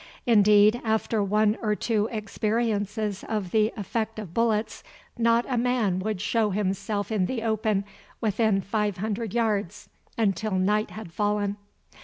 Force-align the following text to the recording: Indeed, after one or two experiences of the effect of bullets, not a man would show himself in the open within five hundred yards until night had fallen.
Indeed, 0.25 0.81
after 0.83 1.21
one 1.21 1.57
or 1.61 1.75
two 1.75 2.09
experiences 2.11 3.23
of 3.29 3.51
the 3.51 3.71
effect 3.77 4.17
of 4.17 4.33
bullets, 4.33 4.83
not 5.15 5.45
a 5.47 5.59
man 5.59 5.99
would 5.99 6.19
show 6.19 6.49
himself 6.49 7.11
in 7.11 7.27
the 7.27 7.43
open 7.43 7.85
within 8.19 8.61
five 8.61 8.97
hundred 8.97 9.35
yards 9.35 9.89
until 10.17 10.53
night 10.53 10.89
had 10.89 11.13
fallen. 11.13 11.55